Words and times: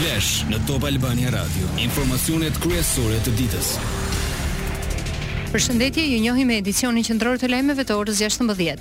Flash 0.00 0.46
në 0.48 0.56
Top 0.64 0.86
Albania 0.88 1.28
Radio. 1.34 1.68
Informacionet 1.84 2.56
kryesore 2.64 3.18
të 3.26 3.34
ditës. 3.36 3.74
Përshëndetje, 5.52 6.06
ju 6.14 6.22
njohim 6.24 6.48
me 6.48 6.56
edicionin 6.62 7.04
qendror 7.04 7.36
të 7.42 7.50
lajmeve 7.52 7.84
të 7.84 7.98
orës 8.00 8.22
16. 8.24 8.78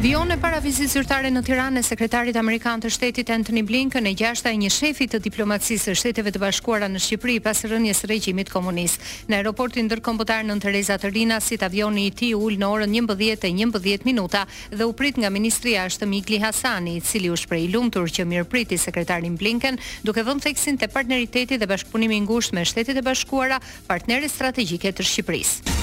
Vion 0.00 0.30
e 0.30 0.36
para 0.38 0.60
vizit 0.62 0.92
zyrtare 0.94 1.26
në 1.34 1.40
Tiranë 1.42 1.80
e 1.82 1.82
sekretarit 1.82 2.36
amerikan 2.38 2.78
të 2.78 2.86
shtetit 2.94 3.32
Antony 3.34 3.64
Blinken 3.66 4.06
e 4.06 4.12
gjashta 4.14 4.52
e 4.52 4.56
një 4.60 4.68
shefi 4.70 5.08
të 5.10 5.18
diplomacisë 5.24 5.88
së 5.90 5.94
Shteteve 5.98 6.30
të 6.36 6.38
Bashkuara 6.38 6.86
në 6.88 7.00
Shqipëri 7.02 7.40
pas 7.42 7.64
rënies 7.66 7.98
së 7.98 8.06
regjimit 8.12 8.52
komunist. 8.52 9.02
Në 9.26 9.40
aeroportin 9.40 9.88
ndërkombëtar 9.90 10.46
Nën 10.46 10.62
Tereza 10.62 10.94
të 11.02 11.10
Rina, 11.16 11.40
si 11.42 11.58
avioni 11.58 12.04
i 12.06 12.12
tij 12.14 12.30
ul 12.38 12.60
në 12.62 12.68
orën 12.76 12.94
11:11 12.94 14.06
minuta 14.06 14.44
dhe 14.70 14.84
u 14.86 14.92
prit 14.94 15.18
nga 15.18 15.30
ministri 15.34 15.72
i 15.72 15.74
jashtëm 15.80 16.12
Igli 16.20 16.38
Hasani, 16.46 16.94
i 16.98 17.00
cili 17.02 17.30
u 17.30 17.36
shpreh 17.36 17.64
i 17.64 17.68
lumtur 17.74 18.06
që 18.06 18.22
mirëpriti 18.24 18.78
sekretarin 18.78 19.34
Blinken, 19.36 19.78
duke 20.06 20.22
vënë 20.22 20.46
theksin 20.46 20.78
te 20.78 20.86
partneriteti 20.94 21.58
dhe 21.58 21.66
bashkëpunimi 21.66 22.14
i 22.14 22.20
ngushtë 22.28 22.54
me 22.54 22.62
Shtetet 22.64 22.96
e 22.96 23.02
Bashkuara, 23.02 23.58
partnerë 23.90 24.28
strategjike 24.30 24.92
të 24.94 25.02
Shqipërisë. 25.10 25.77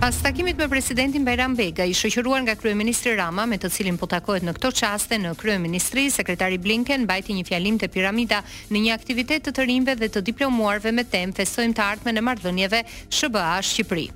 Pas 0.00 0.16
takimit 0.22 0.56
me 0.56 0.66
presidentin 0.66 1.26
Bajram 1.26 1.52
Bega, 1.54 1.84
i 1.84 1.92
shoqëruar 1.92 2.38
nga 2.46 2.54
kryeministri 2.56 3.10
Rama, 3.18 3.44
me 3.44 3.58
të 3.60 3.68
cilin 3.74 3.98
po 4.00 4.08
takohet 4.08 4.46
në 4.48 4.54
këto 4.56 4.70
çaste 4.80 5.18
në 5.20 5.34
kryeministri, 5.36 6.06
sekretari 6.10 6.56
Blinken 6.56 7.04
mbajti 7.04 7.36
një 7.36 7.44
fjalim 7.50 7.76
te 7.82 7.90
piramida 7.92 8.40
në 8.72 8.80
një 8.86 8.96
aktivitet 8.96 9.44
të 9.50 9.54
të 9.60 9.92
dhe 10.00 10.08
të 10.16 10.24
diplomuarve 10.30 10.90
me 10.96 11.04
temë 11.04 11.36
festojmë 11.42 11.76
të 11.76 11.84
ardhmen 11.90 12.16
e 12.16 12.24
marrëdhënieve 12.30 12.80
SBA 13.20 13.48
Shqipëri. 13.60 14.08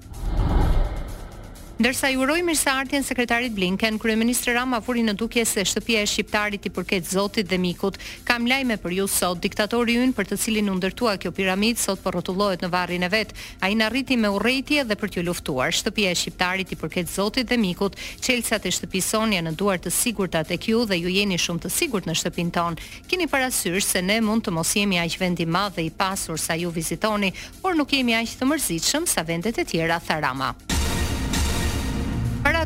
Ndërsa 1.74 2.06
i 2.12 2.14
uroi 2.14 2.44
mirëseardhjen 2.46 3.02
sekretarit 3.02 3.50
Blinken, 3.50 3.96
kryeministri 3.98 4.52
Rama 4.54 4.78
furi 4.80 5.00
në 5.02 5.16
duke 5.18 5.42
se 5.42 5.64
shtëpia 5.66 6.04
e 6.04 6.06
shqiptarit 6.06 6.66
i 6.68 6.70
përket 6.70 7.08
Zotit 7.10 7.48
dhe 7.50 7.56
mikut. 7.58 7.96
Kam 8.22 8.44
lajme 8.46 8.76
për 8.78 8.92
ju 9.00 9.06
sot, 9.10 9.40
diktatori 9.42 9.96
ynë 9.98 10.14
për 10.14 10.28
të 10.30 10.38
cilin 10.38 10.70
u 10.70 10.76
ndërtua 10.78 11.16
kjo 11.18 11.32
piramid 11.34 11.80
sot 11.82 11.98
po 12.04 12.12
rrotullohet 12.14 12.62
në 12.62 12.70
varrin 12.70 13.02
e 13.02 13.08
vet. 13.10 13.34
Ai 13.58 13.74
në 13.74 13.88
rriti 13.90 14.14
me 14.16 14.30
urrëtitje 14.30 14.84
dhe 14.86 14.94
për 15.00 15.12
t'ju 15.16 15.24
luftuar. 15.26 15.74
Shtëpia 15.74 16.12
e 16.14 16.20
shqiptarit 16.22 16.70
i 16.70 16.78
përket 16.78 17.10
Zotit 17.10 17.50
dhe 17.50 17.58
mikut. 17.58 17.98
Çelësat 18.22 18.70
e 18.70 18.72
shtëpisë 18.78 19.10
son 19.16 19.34
në 19.34 19.54
duar 19.58 19.82
të 19.82 19.90
sigurta 19.98 20.44
tek 20.46 20.68
ju 20.70 20.84
dhe 20.86 21.00
ju 21.02 21.10
jeni 21.10 21.34
shumë 21.42 21.64
të 21.66 21.72
sigurt 21.80 22.06
në 22.06 22.14
shtëpin 22.22 22.54
tonë. 22.54 22.86
Keni 23.10 23.26
parasysh 23.26 23.82
se 23.96 24.02
ne 24.06 24.20
mund 24.22 24.46
të 24.46 24.54
mos 24.54 24.76
jemi 24.78 25.02
aq 25.02 25.18
vendi 25.26 25.44
madh 25.46 25.74
dhe 25.80 25.88
i 25.88 25.90
pasur 25.90 26.38
sa 26.38 26.54
ju 26.54 26.70
vizitoni, 26.70 27.34
por 27.58 27.74
nuk 27.74 27.98
jemi 27.98 28.14
aq 28.22 28.38
të 28.38 28.46
mërzitshëm 28.52 29.10
sa 29.10 29.26
vendet 29.26 29.58
e 29.58 29.66
tjera, 29.66 29.98
tha 29.98 30.22
Rama 30.22 30.54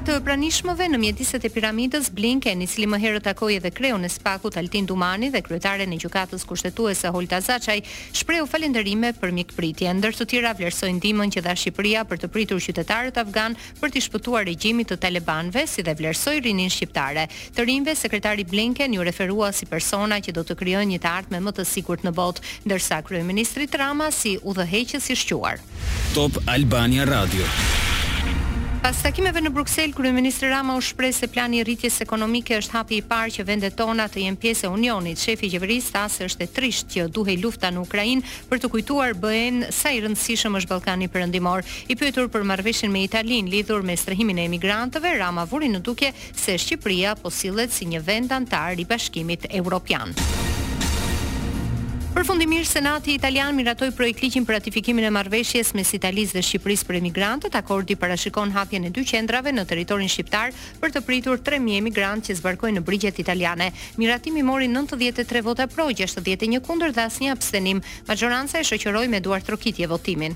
të 0.09 0.14
pranishmëve 0.25 0.87
në 0.89 0.98
mjediset 1.03 1.42
e 1.45 1.51
piramidës 1.53 2.06
Blinken, 2.17 2.62
i 2.64 2.67
cili 2.67 2.87
më 2.89 2.97
herët 3.03 3.27
dhe 3.27 3.53
edhe 3.53 3.69
në 3.69 4.09
spaku 4.09 4.48
Spakut 4.48 4.56
Altin 4.56 4.87
Dumani 4.89 5.28
dhe 5.28 5.42
kryetare 5.45 5.84
e 5.84 5.98
gjykatës 6.01 6.47
kushtetuese 6.48 7.11
Holta 7.12 7.42
Zaçaj, 7.45 7.83
shpreu 8.17 8.47
falënderime 8.48 9.11
për 9.19 9.31
pritje, 9.53 9.92
ndër 9.92 10.12
të 10.17 10.25
tjera 10.31 10.53
vlerësojnë 10.56 10.97
ndihmën 11.03 11.33
që 11.34 11.42
dha 11.45 11.53
Shqipëria 11.53 12.06
për 12.09 12.19
të 12.23 12.29
pritur 12.33 12.56
qytetarët 12.59 13.20
afgan 13.20 13.56
për 13.83 13.91
të 13.91 14.01
shpëtuar 14.06 14.47
regjimin 14.48 14.86
të 14.89 14.97
talebanëve, 14.97 15.67
si 15.67 15.83
dhe 15.83 15.92
vlerësoj 15.98 16.39
rinin 16.41 16.73
shqiptare. 16.73 17.27
Të 17.53 17.69
rinve 17.69 17.92
sekretari 17.95 18.48
Blinken 18.48 18.95
ju 18.97 19.05
referua 19.05 19.53
si 19.53 19.67
persona 19.67 20.23
që 20.25 20.33
do 20.33 20.41
të 20.48 20.56
krijojnë 20.56 20.95
një 20.97 21.03
të 21.05 21.11
ardhme 21.12 21.42
më 21.45 21.53
të 21.61 21.67
sigurt 21.69 22.01
në 22.09 22.14
botë, 22.17 22.41
ndërsa 22.64 23.03
kryeministri 23.05 23.69
Trama 23.69 24.09
si 24.12 24.39
udhëheqës 24.41 25.12
i 25.12 25.19
shquar. 25.20 25.61
Top 26.14 26.41
Albania 26.48 27.05
Radio. 27.09 27.45
Pas 28.79 28.95
takimeve 29.03 29.41
në 29.43 29.51
Bruksel, 29.51 29.91
kryeministri 29.95 30.48
Rama 30.53 30.77
u 30.79 30.81
shpreh 30.83 31.11
se 31.15 31.27
plani 31.29 31.59
i 31.59 31.65
rritjes 31.67 32.01
ekonomike 32.05 32.61
është 32.61 32.77
hapi 32.77 32.98
i 32.98 33.03
parë 33.03 33.35
që 33.35 33.45
vendet 33.48 33.75
tona 33.77 34.07
të 34.09 34.23
jenë 34.23 34.39
pjesë 34.41 34.69
e 34.69 34.70
Unionit. 34.70 35.19
Shefi 35.19 35.48
i 35.48 35.51
qeverisë 35.51 35.95
tha 35.97 36.05
se 36.12 36.29
është 36.29 36.45
e 36.45 36.48
trisht 36.55 36.93
që 36.95 37.09
duhej 37.15 37.35
lufta 37.43 37.73
në 37.75 37.83
Ukrainë 37.83 38.33
për 38.53 38.62
të 38.62 38.70
kujtuar 38.77 39.19
BE-n 39.19 39.65
sa 39.75 39.91
i 39.91 39.98
rëndësishëm 40.05 40.61
është 40.61 40.70
Ballkani 40.77 41.11
Perëndimor. 41.11 41.67
I 41.91 41.98
pyetur 41.98 42.30
për 42.30 42.47
marrëveshjen 42.52 42.95
me 42.95 43.02
Italinë 43.08 43.51
lidhur 43.57 43.83
me 43.83 43.98
strehimin 43.98 44.45
e 44.45 44.47
emigrantëve, 44.47 45.17
Rama 45.19 45.48
vuri 45.51 45.73
në 45.75 45.83
dukje 45.83 46.13
se 46.39 46.55
Shqipëria 46.55 47.19
po 47.19 47.35
sillet 47.35 47.75
si 47.75 47.91
një 47.91 48.05
vend 48.07 48.33
antar 48.42 48.79
i 48.79 48.86
Bashkimit 48.86 49.51
Evropian. 49.51 50.14
Përfundimisht 52.18 52.73
Senati 52.74 53.12
italian 53.14 53.55
miratoi 53.55 53.92
projektligjin 53.95 54.42
për 54.45 54.56
ratifikimin 54.56 55.05
e 55.06 55.11
marrëveshjes 55.14 55.68
mes 55.79 55.92
Italisë 55.95 56.34
dhe 56.34 56.42
Shqipërisë 56.42 56.86
për 56.89 56.98
emigrantët. 56.98 57.55
Akordi 57.61 57.95
parashikon 58.01 58.51
hapjen 58.56 58.89
e 58.89 58.90
dy 58.90 59.05
qendrave 59.06 59.52
në 59.55 59.62
territorin 59.70 60.11
shqiptar 60.11 60.51
për 60.83 60.96
të 60.96 61.05
pritur 61.07 61.39
3000 61.46 61.78
emigrantë 61.78 62.33
që 62.33 62.39
zbarkojnë 62.40 62.80
në 62.80 62.84
brigjet 62.90 63.23
italiane. 63.23 63.70
Miratimi 64.02 64.42
mori 64.42 64.67
93 64.67 65.46
vota 65.46 65.70
pro, 65.70 65.86
61 65.95 66.58
kundër 66.67 66.98
dhe 66.98 67.07
asnjë 67.07 67.30
abstenim. 67.39 67.86
Majoranca 68.11 68.58
e 68.58 68.67
shoqëroi 68.73 69.07
me 69.14 69.23
duart 69.23 69.46
trokitje 69.46 69.86
votimin. 69.95 70.34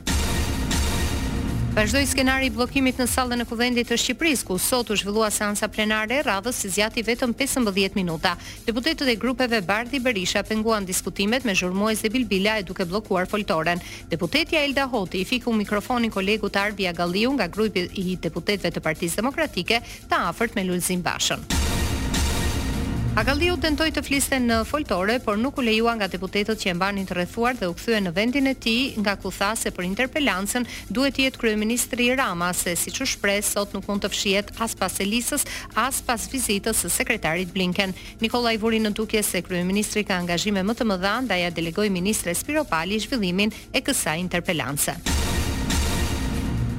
Vazhdoi 1.72 2.02
skenari 2.04 2.50
i 2.50 2.52
bllokimit 2.52 2.98
në 3.00 3.06
sallën 3.08 3.40
e 3.40 3.44
Kuvendit 3.48 3.86
të 3.88 3.96
Shqipërisë, 3.96 4.44
ku 4.44 4.58
sot 4.60 4.90
u 4.92 4.96
zhvillua 5.00 5.30
seanca 5.32 5.70
plenare 5.72 6.18
e 6.20 6.24
radhës 6.26 6.58
si 6.60 6.68
zgjati 6.68 7.00
vetëm 7.06 7.32
15 7.38 7.96
minuta. 7.96 8.34
Deputetët 8.66 9.08
e 9.08 9.16
grupeve 9.16 9.62
Bardhi 9.64 9.96
Berisha 9.98 10.44
penguan 10.44 10.84
diskutimet 10.84 11.46
me 11.48 11.54
zhurmues 11.56 12.04
dhe 12.04 12.12
Bilbila 12.12 12.58
e 12.58 12.66
duke 12.68 12.84
bllokuar 12.84 13.24
foltoren. 13.26 13.80
Deputetja 14.12 14.60
Elda 14.68 14.84
Hoti 14.84 15.24
i 15.24 15.24
fiku 15.24 15.50
mikrofonin 15.52 16.12
kolegut 16.12 16.60
Arbi 16.60 16.84
Agalliu 16.92 17.32
nga 17.38 17.48
grupi 17.48 17.88
i 18.04 18.18
deputetëve 18.20 18.76
të 18.76 18.84
Partisë 18.84 19.22
Demokratike, 19.24 19.80
të 20.12 20.20
afërt 20.28 20.54
me 20.60 20.68
Lulzim 20.68 21.00
Bashën. 21.00 21.54
Agalliu 23.12 23.58
tentoi 23.60 23.90
të 23.92 24.00
fliste 24.06 24.38
në 24.40 24.62
foltore, 24.64 25.18
por 25.20 25.36
nuk 25.36 25.58
u 25.60 25.64
lejuan 25.66 25.98
nga 26.00 26.06
deputetët 26.08 26.56
që 26.62 26.70
e 26.70 26.72
mbanin 26.78 27.04
të 27.04 27.18
rrethuar 27.18 27.58
dhe 27.60 27.68
u 27.68 27.74
kthye 27.76 27.98
në 28.06 28.12
vendin 28.16 28.48
e 28.48 28.54
tij, 28.56 28.94
nga 29.04 29.18
ku 29.20 29.28
tha 29.36 29.50
se 29.60 29.68
për 29.68 29.84
interpelancën 29.90 30.64
duhet 30.88 31.18
të 31.18 31.26
jetë 31.26 31.42
kryeministri 31.42 32.08
Rama, 32.16 32.48
se 32.56 32.72
siç 32.80 33.02
u 33.04 33.08
shpreh 33.12 33.42
sot 33.44 33.76
nuk 33.76 33.84
mund 33.90 34.06
të 34.06 34.12
fshihet 34.14 34.54
as 34.64 34.72
pas 34.80 34.96
Elisës, 35.04 35.44
as 35.76 36.00
pas 36.00 36.24
vizitës 36.32 36.80
së 36.86 36.92
sekretarit 36.96 37.52
Blinken. 37.52 37.92
Nikolaj 38.24 38.56
Vuri 38.64 38.80
në 38.80 38.94
tutje 38.96 39.20
se 39.28 39.44
kryeministri 39.44 40.08
ka 40.08 40.16
angazhime 40.22 40.64
më 40.64 40.78
të 40.80 40.88
mëdha 40.88 41.18
ndaj 41.28 41.42
ja 41.44 41.52
delegoj 41.60 41.90
ministres 41.92 42.40
Spiropali 42.40 42.96
zhvillimin 43.04 43.52
e 43.76 43.84
kësaj 43.84 44.16
interpelance. 44.24 44.96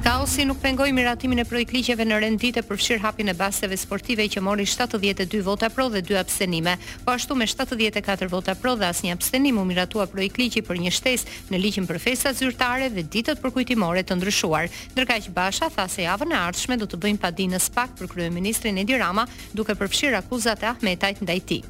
Kaosi 0.03 0.44
nuk 0.44 0.59
pengoi 0.59 0.91
miratimin 0.91 1.40
e 1.40 1.44
projektligjeve 1.47 2.03
në 2.03 2.18
renditë 2.19 2.62
për 2.68 2.75
fshir 2.78 3.00
hapin 3.06 3.31
e 3.31 3.36
basteve 3.40 3.78
sportive 3.80 4.25
që 4.28 4.41
mori 4.44 4.66
72 4.68 5.40
vota 5.46 5.69
pro 5.72 5.86
dhe 5.94 6.02
2 6.03 6.18
abstenime. 6.19 6.74
Po 7.06 7.14
ashtu 7.16 7.38
me 7.40 7.47
74 7.47 8.28
vota 8.28 8.52
pro 8.59 8.74
dhe 8.75 8.90
asnjë 8.92 9.13
abstenim 9.16 9.62
u 9.62 9.63
miratua 9.69 10.09
projektligji 10.12 10.66
për 10.68 10.81
një 10.84 10.92
shtesë 10.97 11.38
në 11.56 11.62
ligjin 11.63 11.88
për 11.88 12.02
festa 12.03 12.34
zyrtare 12.36 12.90
dhe 12.92 13.06
ditët 13.16 13.40
për 13.40 13.56
kujtimore 13.56 14.03
të 14.03 14.18
ndryshuar. 14.19 14.68
Ndërkaq 14.92 15.31
Basha 15.38 15.72
tha 15.72 15.88
se 15.88 16.03
javën 16.03 16.36
e 16.36 16.40
ardhshme 16.50 16.78
do 16.84 16.84
të 16.92 17.00
bëjnë 17.06 17.24
padinës 17.24 17.69
pak 17.72 17.96
për 18.02 18.12
kryeministrin 18.16 18.84
Edi 18.84 19.00
Rama, 19.00 19.24
duke 19.56 19.72
përfshirë 19.80 20.19
akuzat 20.19 20.68
e 20.68 20.72
Ahmetajt 20.74 21.24
ndaj 21.24 21.40
tij. 21.47 21.63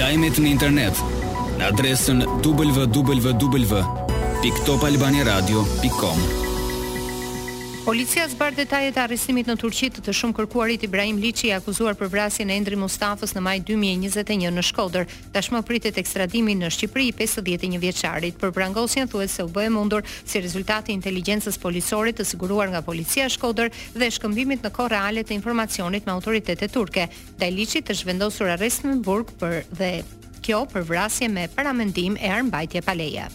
Lajmet 0.00 0.38
në 0.40 0.56
internet 0.56 1.08
në 1.60 1.68
adresën 1.68 2.24
www 2.40 4.05
www.piktopalbaniradio.com 4.36 6.18
Policia 7.84 8.28
zbar 8.28 8.50
detajet 8.52 8.96
e 8.96 9.00
arrestimit 9.00 9.46
në 9.46 9.54
Turqi 9.62 9.88
të 9.94 10.02
të 10.08 10.12
shumë 10.18 10.34
kërkuarit 10.40 10.82
Ibrahim 10.88 11.20
Liçi 11.22 11.48
i 11.50 11.52
akuzuar 11.54 11.94
për 11.98 12.10
vrasjen 12.12 12.50
e 12.50 12.56
Endri 12.58 12.76
Mustafës 12.78 13.32
në 13.36 13.42
maj 13.46 13.56
2021 13.68 14.56
në 14.58 14.64
Shkodër. 14.66 15.06
Tashmë 15.34 15.62
pritet 15.68 16.00
ekstradimi 16.02 16.56
në 16.58 16.72
Shqipëri 16.74 17.08
i 17.12 17.14
51 17.22 17.78
vjeçarit. 17.84 18.36
Për 18.42 18.52
prangosjen 18.58 19.08
thuhet 19.12 19.30
se 19.30 19.46
u 19.46 19.48
bë 19.50 19.68
e 19.68 19.70
mundur 19.76 20.04
si 20.24 20.42
rezultati 20.42 20.92
i 20.92 20.98
inteligjencës 20.98 21.60
policore 21.62 22.12
të 22.12 22.26
siguruar 22.26 22.74
nga 22.74 22.82
policia 22.82 23.30
e 23.30 23.32
Shkodër 23.36 23.72
dhe 23.96 24.10
shkëmbimit 24.18 24.66
në 24.66 24.74
kohë 24.74 24.92
reale 24.96 25.24
të 25.24 25.38
informacionit 25.38 26.04
me 26.06 26.14
autoritetet 26.18 26.74
turke. 26.74 27.08
Daj 27.38 27.50
Liçi 27.54 27.84
të 27.86 28.00
zhvendosur 28.02 28.50
arrest 28.58 28.84
në 28.86 28.98
Burg 29.06 29.30
për 29.40 29.62
dhe 29.72 29.92
kjo 30.46 30.64
për 30.70 30.84
vrasje 30.90 31.30
me 31.30 31.46
paramendim 31.54 32.18
e 32.18 32.34
armbajtje 32.42 32.82
pa 32.86 32.94
leje. 32.94 33.30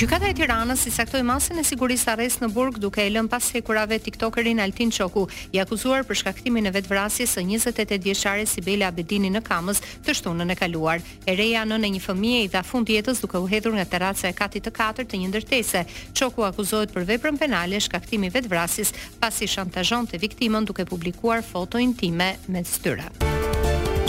Gjykata 0.00 0.30
e 0.30 0.32
Tiranës 0.32 0.80
i 0.88 0.90
saktoi 0.94 1.20
masën 1.28 1.58
e 1.60 1.62
sigurisë 1.68 2.14
arrest 2.14 2.40
në 2.40 2.48
burg 2.54 2.78
duke 2.80 3.04
e 3.04 3.10
lënë 3.12 3.28
pas 3.28 3.44
sekurave 3.52 3.98
TikTokerin 4.00 4.62
Altin 4.64 4.88
Çoku, 4.96 5.26
i 5.52 5.60
akuzuar 5.60 6.06
për 6.08 6.16
shkaktimin 6.22 6.70
e 6.70 6.72
vetvrasjes 6.72 7.34
së 7.36 7.44
28 7.44 8.00
vjeçare 8.06 8.46
Sibela 8.48 8.88
Abedini 8.94 9.28
në 9.34 9.42
Kamës 9.44 9.82
të 10.06 10.14
shtunën 10.22 10.54
e 10.56 10.56
kaluar. 10.56 11.04
E 11.28 11.36
reja 11.36 11.66
nën 11.68 11.84
e 11.84 11.92
një 11.98 12.02
fëmie 12.06 12.40
i 12.46 12.48
dha 12.48 12.64
fund 12.64 12.88
jetës 12.88 13.20
duke 13.20 13.36
u 13.36 13.44
hedhur 13.52 13.76
nga 13.76 13.84
terraca 13.92 14.32
e 14.32 14.32
katit 14.40 14.64
të 14.64 14.72
katërt 14.80 15.12
të 15.12 15.20
një 15.20 15.32
ndërtese. 15.34 15.84
Çoku 16.16 16.48
akuzohet 16.48 16.96
për 16.96 17.04
veprën 17.12 17.36
penale 17.36 17.76
shkaktimi 17.84 18.32
vetvrasjes 18.32 18.94
pasi 19.20 19.44
shantazhonte 19.52 20.16
viktimën 20.16 20.64
duke 20.64 20.88
publikuar 20.88 21.44
foto 21.44 21.76
intime 21.76 22.36
me 22.48 22.64
styra. 22.64 23.12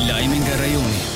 Lajmi 0.07 0.37
nga 0.39 0.55
rajoni. 0.63 1.10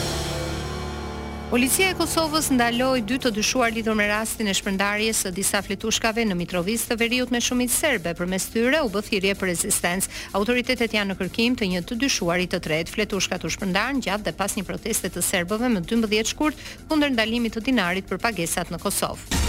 Policia 1.46 1.92
e 1.92 1.96
Kosovës 1.96 2.48
ndaloi 2.50 3.04
dy 3.06 3.20
të 3.22 3.30
dyshuar 3.36 3.70
lidhur 3.76 3.94
me 3.96 4.08
rastin 4.10 4.48
e 4.50 4.56
shpërndarjes 4.58 5.20
së 5.28 5.32
disa 5.38 5.62
fletushkave 5.62 6.24
në 6.26 6.38
Mitrovic 6.40 6.82
të 6.90 6.98
Veriut 6.98 7.30
me 7.32 7.38
shumicë 7.38 7.76
serbe. 7.78 8.16
Përmes 8.18 8.48
tyre 8.50 8.82
u 8.82 8.90
bë 8.92 9.04
thirrje 9.06 9.36
për 9.38 9.52
rezistencë. 9.52 10.10
Autoritetet 10.42 10.98
janë 10.98 11.14
në 11.14 11.20
kërkim 11.22 11.54
të 11.62 11.70
një 11.76 11.84
të 11.86 12.00
dyshuarit 12.02 12.56
të 12.56 12.64
tretë. 12.66 12.98
Fletushkat 12.98 13.46
u 13.46 13.54
shpërndarën 13.60 14.02
gjatë 14.08 14.32
dhe 14.32 14.36
pas 14.42 14.58
një 14.58 14.66
proteste 14.74 15.14
të 15.14 15.22
serbëve 15.30 15.70
më 15.78 15.86
12 15.94 16.34
shkurt 16.34 16.66
kundër 16.90 17.14
ndalimit 17.14 17.54
të 17.60 17.68
dinarit 17.70 18.10
për 18.10 18.26
pagesat 18.26 18.74
në 18.74 18.82
Kosovë 18.84 19.45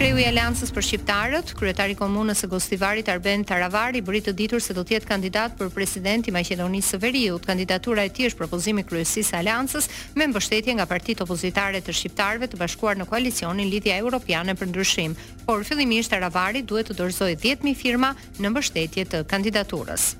kreu 0.00 0.16
i 0.16 0.22
Aleancës 0.24 0.70
për 0.72 0.84
Shqiptarët, 0.86 1.50
kryetari 1.60 1.92
i 1.92 1.96
komunës 1.98 2.40
së 2.40 2.48
Gostivarit 2.48 3.10
Arben 3.12 3.42
Taravari 3.44 4.00
bëri 4.00 4.22
të 4.24 4.32
ditur 4.38 4.62
se 4.64 4.72
do 4.72 4.80
të 4.80 4.94
jetë 4.94 5.10
kandidat 5.10 5.58
për 5.58 5.68
president 5.74 6.24
i 6.24 6.32
Maqedonisë 6.38 6.94
së 6.94 7.00
Veriut. 7.02 7.44
Kandidatura 7.44 8.06
e 8.08 8.08
tij 8.16 8.30
është 8.30 8.40
propozim 8.40 8.80
i 8.80 8.86
kryesisë 8.88 9.28
së 9.34 9.38
Aleancës 9.42 9.90
me 10.16 10.30
mbështetje 10.32 10.78
nga 10.78 10.88
partitë 10.88 11.26
opozitare 11.26 11.82
të 11.84 11.98
shqiptarëve 11.98 12.48
të 12.48 12.62
bashkuar 12.64 12.96
në 12.96 13.10
koalicionin 13.12 13.68
Lidhja 13.68 14.00
Evropiane 14.00 14.56
për 14.56 14.72
Ndryshim. 14.72 15.18
Por 15.44 15.68
fillimisht 15.68 16.14
Taravari 16.16 16.64
duhet 16.64 16.88
të 16.88 16.96
dorëzojë 17.02 17.36
10000 17.44 17.76
firma 17.84 18.14
në 18.40 18.54
mbështetje 18.56 19.04
të 19.12 19.26
kandidaturës. 19.34 20.14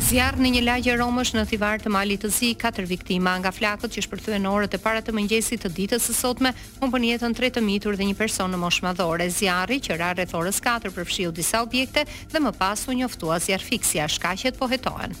Zjarr 0.00 0.36
në 0.40 0.48
një 0.54 0.60
lagje 0.64 0.92
romësh 0.96 1.34
në 1.34 1.42
Thivar 1.50 1.80
të 1.82 1.90
Malit 1.92 2.22
të 2.24 2.30
Zi, 2.32 2.48
katër 2.58 2.86
viktima 2.88 3.34
nga 3.42 3.50
flakët 3.52 3.92
që 3.92 4.04
shpërthyen 4.06 4.46
orët 4.48 4.72
e 4.72 4.80
para 4.80 5.02
të 5.04 5.12
mëngjesit 5.14 5.66
të 5.66 5.70
ditës 5.76 6.06
së 6.08 6.14
sotme, 6.16 6.54
humbën 6.80 7.04
jetën 7.10 7.36
tre 7.36 7.50
të 7.52 7.60
mitur 7.66 7.98
dhe 7.98 8.06
një 8.08 8.16
person 8.16 8.48
në 8.54 8.62
moshë 8.62 8.86
madhore. 8.88 9.28
Zjarri 9.36 9.80
që 9.84 9.98
ra 10.00 10.12
rreth 10.16 10.32
orës 10.40 10.62
4 10.64 10.94
përfshiu 10.96 11.34
disa 11.36 11.60
objekte 11.66 12.06
dhe 12.32 12.40
më 12.46 12.54
pas 12.58 12.86
u 12.88 12.96
njoftua 13.02 13.38
zjarfiksia, 13.44 14.08
shkaqet 14.08 14.56
po 14.58 14.72
hetohen. 14.72 15.12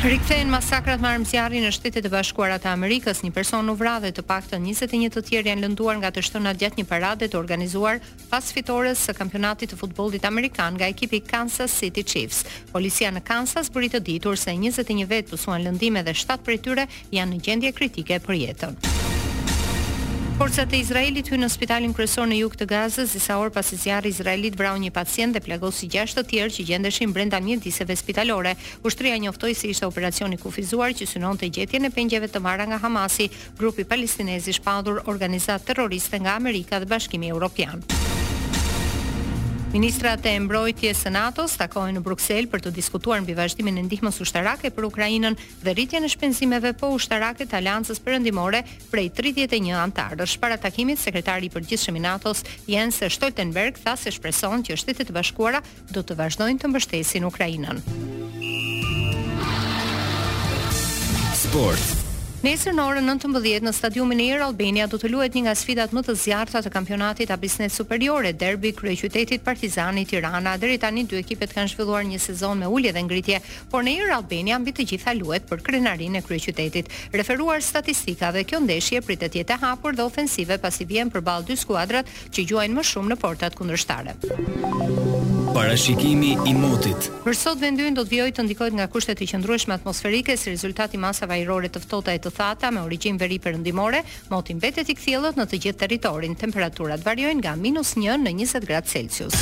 Rikthehen 0.03 0.49
masakrat 0.51 0.99
me 0.99 1.07
armësiarri 1.13 1.61
në 1.63 1.69
Shtetet 1.77 2.09
e 2.09 2.11
Bashkuara 2.11 2.57
të 2.59 2.67
Amerikës, 2.73 3.21
një 3.23 3.31
person 3.37 3.71
u 3.71 3.77
vra 3.79 4.01
dhe 4.03 4.11
të 4.11 4.25
paktën 4.27 4.59
21 4.67 5.13
të 5.15 5.21
tjerë 5.29 5.53
janë 5.53 5.63
lënduar 5.63 6.01
nga 6.01 6.11
të 6.17 6.25
shtunat 6.27 6.59
gjatë 6.59 6.81
një 6.81 6.87
parade 6.91 7.29
të 7.31 7.39
organizuar 7.39 8.01
pas 8.33 8.51
fitores 8.57 8.99
së 9.07 9.15
kampionatit 9.15 9.71
të 9.71 9.79
futbollit 9.85 10.27
amerikan 10.27 10.75
nga 10.75 10.89
ekipi 10.91 11.21
Kansas 11.23 11.71
City 11.79 12.03
Chiefs. 12.03 12.43
Policia 12.75 13.13
në 13.15 13.23
Kansas 13.23 13.71
bëri 13.71 13.93
të 13.95 14.01
ditur 14.11 14.35
se 14.35 14.51
21 14.59 15.07
vetë 15.07 15.37
pusuan 15.37 15.63
lëndime 15.69 16.03
dhe 16.03 16.17
7 16.19 16.41
prej 16.43 16.59
tyre 16.67 16.89
janë 17.15 17.37
në 17.37 17.45
gjendje 17.47 17.73
kritike 17.79 18.19
për 18.27 18.41
jetën. 18.43 18.92
Forcat 20.37 20.73
e 20.73 20.79
Izraelit 20.81 21.29
hyn 21.29 21.43
në 21.45 21.49
spitalin 21.53 21.93
kryesor 21.95 22.25
në 22.27 22.39
jug 22.41 22.55
të 22.59 22.67
Gazës 22.71 23.13
disa 23.15 23.35
orë 23.39 23.53
pas 23.55 23.69
zjarri 23.79 24.09
izraelit 24.15 24.55
vrau 24.59 24.79
një 24.81 24.89
pacient 24.97 25.37
dhe 25.37 25.43
plagosi 25.45 25.87
gjashtë 25.93 26.23
të 26.25 26.29
tjerë 26.33 26.55
që 26.57 26.65
gjendeshin 26.71 27.13
brenda 27.15 27.39
mjediseve 27.45 27.93
spitalore. 28.01 28.55
Ushtria 28.83 29.19
njoftoi 29.23 29.53
se 29.55 29.69
ishte 29.71 29.87
operacion 29.87 30.33
i 30.35 30.41
kufizuar 30.41 30.97
që 30.97 31.07
synonte 31.13 31.51
gjetjen 31.53 31.85
e 31.87 31.93
pengjeve 31.95 32.33
të 32.33 32.41
marra 32.45 32.65
nga 32.73 32.81
Hamasi, 32.83 33.29
grupi 33.61 33.85
palestinez 33.85 34.49
i 34.49 34.57
shpallur 34.57 35.03
organizat 35.13 35.69
terroriste 35.69 36.19
nga 36.25 36.39
Amerika 36.41 36.81
dhe 36.81 36.89
Bashkimi 36.95 37.29
Evropian. 37.31 37.85
Ministrat 39.73 40.21
e 40.29 40.33
mbrojtjes 40.37 40.99
së 41.07 41.11
NATO-s 41.15 41.55
takohen 41.57 41.95
në 41.97 42.03
Bruksel 42.05 42.45
për 42.53 42.61
të 42.67 42.73
diskutuar 42.77 43.23
mbi 43.25 43.33
vazhdimin 43.39 43.79
e 43.81 43.85
ndihmës 43.87 44.19
ushtarake 44.21 44.69
për 44.69 44.85
Ukrainën 44.91 45.33
dhe 45.65 45.73
rritjen 45.73 46.05
e 46.05 46.11
shpenzimeve 46.13 46.75
po 46.77 46.91
ushtarake 46.93 47.47
të 47.49 47.57
Aleancës 47.63 48.03
Perëndimore 48.05 48.61
prej 48.93 49.07
31 49.23 49.73
anëtarësh. 49.87 50.37
Para 50.45 50.59
takimit, 50.61 51.01
sekretari 51.01 51.49
i 51.49 51.55
përgjithshëm 51.57 51.97
i 51.97 52.05
NATO-s, 52.05 52.45
Jens 52.69 53.01
Stoltenberg, 53.17 53.81
tha 53.81 53.97
se 53.97 54.13
shpreson 54.13 54.61
që 54.69 54.77
Shtetet 54.83 55.09
e 55.09 55.17
Bashkuara 55.17 55.65
do 55.89 56.05
të 56.05 56.19
vazhdojnë 56.21 56.61
të 56.61 56.69
mbështesin 56.75 57.25
Ukrainën. 57.33 57.81
Sport. 61.47 62.02
Nesër 62.43 62.75
në 62.75 62.85
orën 62.91 63.05
19:00 63.07 63.63
në 63.63 63.71
stadiumin 63.73 64.19
e 64.21 64.25
Air 64.33 64.41
Albania 64.43 64.89
do 64.91 64.99
të 64.99 65.13
luhet 65.13 65.37
një 65.39 65.45
nga 65.45 65.53
sfidat 65.55 65.93
më 65.95 66.01
të 66.09 66.15
zjarrta 66.25 66.59
të 66.65 66.73
kampionatit 66.75 67.31
a 67.31 67.37
biznes 67.39 67.77
superiore, 67.79 68.33
derbi 68.35 68.73
kryeqytetit 68.75 69.45
Partizani 69.47 70.03
Tirana. 70.11 70.57
Deri 70.59 70.75
tani 70.83 71.05
dy 71.07 71.21
ekipet 71.23 71.55
kanë 71.55 71.71
zhvilluar 71.71 72.03
një 72.03 72.19
sezon 72.19 72.59
me 72.59 72.67
ulje 72.67 72.91
dhe 72.93 73.03
ngritje, 73.07 73.39
por 73.71 73.85
në 73.87 73.95
Air 73.95 74.11
Albania 74.17 74.59
mbi 74.59 74.75
të 74.75 74.89
gjitha 74.91 75.15
luhet 75.21 75.47
për 75.47 75.63
krenarinë 75.69 76.19
e 76.19 76.25
kryeqytetit. 76.27 76.91
Referuar 77.13 77.63
statistikave, 77.63 78.43
kjo 78.45 78.59
ndeshje 78.67 79.05
pritet 79.07 79.33
të 79.37 79.45
jetë 79.45 79.55
e 79.55 79.61
hapur 79.63 79.95
dhe 79.95 80.03
ofensive 80.11 80.59
pasi 80.59 80.85
vjen 80.85 81.15
përballë 81.15 81.47
dy 81.47 81.55
skuadrat 81.63 82.11
që 82.35 82.43
gjuajnë 82.51 82.75
më 82.75 82.83
shumë 82.91 83.15
në 83.15 83.19
portat 83.23 83.55
kundërshtare. 83.55 84.17
Parashikimi 85.53 86.31
i 86.49 86.55
motit. 86.57 87.11
Për 87.27 87.35
sot 87.37 87.61
vendyn 87.61 87.95
do 87.95 88.03
të 88.03 88.11
vijojë 88.11 88.33
të 88.39 88.43
ndikohet 88.47 88.73
nga 88.73 88.87
kushtet 88.89 89.21
e 89.21 89.27
qëndrueshme 89.29 89.75
atmosferike 89.77 90.37
si 90.37 90.49
rezultati 90.51 90.97
masave 90.99 91.35
ajrore 91.37 91.69
të 91.69 91.83
ftohta 91.85 92.15
e 92.17 92.19
të 92.25 92.32
thata 92.33 92.71
me 92.75 92.81
origjinë 92.87 93.21
veri 93.21 93.39
perëndimore, 93.43 94.03
moti 94.33 94.57
mbetet 94.57 94.89
i 94.89 94.97
kthjellët 94.99 95.39
në 95.39 95.47
të 95.53 95.63
gjithë 95.67 95.83
territorin. 95.85 96.37
Temperaturat 96.43 97.05
variojnë 97.07 97.41
nga 97.45 97.57
minus 97.61 97.95
-1 97.97 98.25
në 98.25 98.37
20 98.41 98.67
gradë 98.67 98.89
Celsius. 98.97 99.39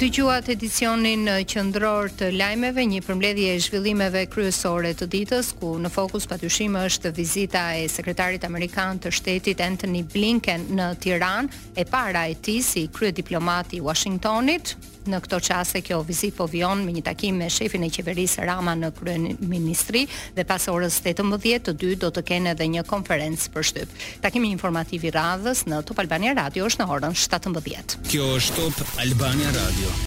Dëgjuat 0.00 0.46
edicionin 0.48 1.26
qëndror 1.44 2.06
të 2.16 2.30
lajmeve, 2.32 2.86
një 2.88 3.02
përmledhje 3.04 3.48
e 3.54 3.58
zhvillimeve 3.60 4.22
kryesore 4.32 4.94
të 4.96 5.06
ditës, 5.12 5.50
ku 5.60 5.74
në 5.76 5.90
fokus 5.92 6.24
pa 6.26 6.36
është 6.40 7.12
vizita 7.12 7.74
e 7.76 7.84
sekretarit 7.88 8.44
Amerikan 8.48 8.96
të 8.98 9.12
shtetit 9.12 9.60
Anthony 9.60 10.00
Blinken 10.08 10.64
në 10.70 10.86
Tiran, 11.04 11.48
e 11.76 11.84
para 11.84 12.24
e 12.28 12.34
ti 12.40 12.62
si 12.62 12.88
krye 12.88 13.12
diplomati 13.12 13.80
Washingtonit, 13.80 14.72
në 15.10 15.18
këto 15.24 15.38
qase 15.48 15.80
kjo 15.86 16.00
vizit 16.06 16.36
po 16.38 16.46
vion 16.50 16.84
me 16.86 16.94
një 16.94 17.02
takim 17.10 17.38
me 17.40 17.48
shefin 17.50 17.86
e 17.86 17.90
qeverisë 17.94 18.46
Rama 18.48 18.76
në 18.78 18.92
kryen 18.98 19.26
ministri 19.50 20.06
dhe 20.36 20.46
pas 20.48 20.68
orës 20.72 21.00
18 21.02 21.66
të 21.66 21.90
do 22.04 22.10
të 22.14 22.24
kene 22.32 22.54
edhe 22.54 22.66
një 22.74 22.84
konferencë 22.90 23.52
për 23.54 23.66
shtyp. 23.70 23.98
Takimi 24.24 24.50
informativ 24.56 25.04
i 25.10 25.14
radhës 25.14 25.66
në 25.70 25.82
Top 25.88 26.00
Albania 26.04 26.36
Radio 26.42 26.68
është 26.70 26.84
në 26.86 26.90
orën 26.96 27.18
17:00. 27.26 28.00
Kjo 28.10 28.32
është 28.38 28.60
Top 28.78 28.96
Albania 29.06 29.52
Radio. 29.58 29.92